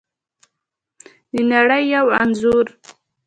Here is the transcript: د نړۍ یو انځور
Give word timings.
د 1.33 1.35
نړۍ 1.51 1.83
یو 1.95 2.05
انځور 2.21 2.67